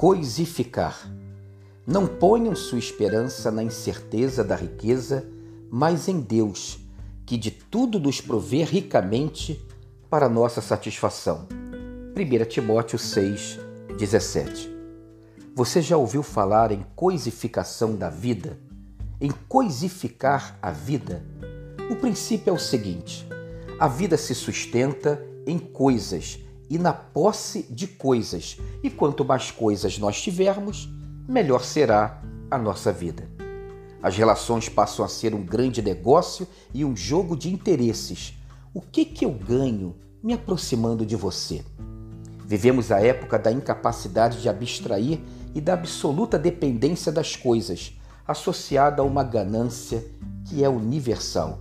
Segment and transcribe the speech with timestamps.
[0.00, 1.12] Coisificar.
[1.86, 5.28] Não ponham sua esperança na incerteza da riqueza,
[5.70, 6.78] mas em Deus,
[7.26, 9.62] que de tudo nos provê ricamente
[10.08, 11.46] para nossa satisfação.
[12.16, 13.58] 1 Timóteo 6,
[13.98, 14.74] 17.
[15.54, 18.58] Você já ouviu falar em coisificação da vida?
[19.20, 21.22] Em coisificar a vida?
[21.90, 23.28] O princípio é o seguinte:
[23.78, 26.38] a vida se sustenta em coisas
[26.70, 30.88] e na posse de coisas, e quanto mais coisas nós tivermos,
[31.28, 33.28] melhor será a nossa vida.
[34.00, 38.34] As relações passam a ser um grande negócio e um jogo de interesses.
[38.72, 41.64] O que, que eu ganho me aproximando de você?
[42.46, 45.20] Vivemos a época da incapacidade de abstrair
[45.54, 50.04] e da absoluta dependência das coisas, associada a uma ganância
[50.44, 51.60] que é universal.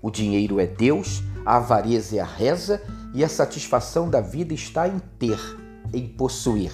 [0.00, 2.82] O dinheiro é Deus, a avareza é a reza
[3.16, 5.40] e a satisfação da vida está em ter,
[5.90, 6.70] em possuir.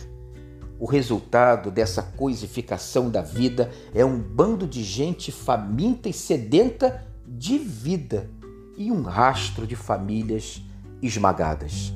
[0.77, 7.59] O resultado dessa coisificação da vida é um bando de gente faminta e sedenta de
[7.59, 8.29] vida
[8.77, 10.61] e um rastro de famílias
[11.01, 11.93] esmagadas.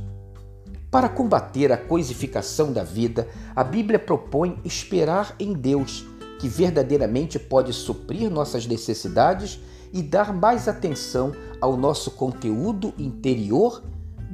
[0.92, 6.06] Para combater a coisificação da vida, a Bíblia propõe esperar em Deus,
[6.38, 9.58] que verdadeiramente pode suprir nossas necessidades
[9.92, 13.82] e dar mais atenção ao nosso conteúdo interior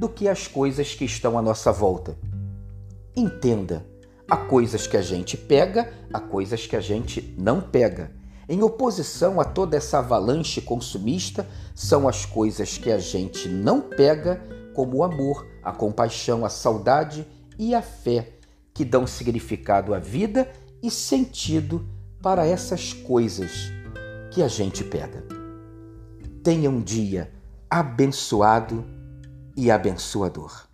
[0.03, 2.17] do que às coisas que estão à nossa volta.
[3.15, 3.85] Entenda,
[4.29, 8.11] há coisas que a gente pega, há coisas que a gente não pega.
[8.49, 14.41] Em oposição a toda essa avalanche consumista, são as coisas que a gente não pega
[14.73, 17.25] como o amor, a compaixão, a saudade
[17.57, 18.33] e a fé,
[18.73, 20.51] que dão significado à vida
[20.81, 21.87] e sentido
[22.21, 23.71] para essas coisas
[24.31, 25.23] que a gente pega.
[26.43, 27.31] Tenha um dia
[27.69, 28.83] abençoado
[29.55, 30.72] e abençoador.